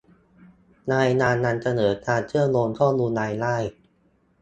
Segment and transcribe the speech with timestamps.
[0.93, 3.57] รายงานยังเสนอการเชื่อมโยงข้อมูลรายได้